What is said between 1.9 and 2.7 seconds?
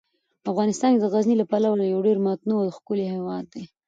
یو ډیر متنوع